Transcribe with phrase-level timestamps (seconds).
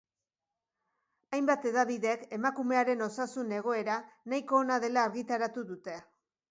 [1.37, 4.01] Hainbat hedabidek emakumearen osasun egoera
[4.33, 6.03] nahiko ona dela argitaratu dute.